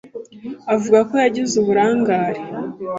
[0.73, 2.41] avuga ko yagize uburangare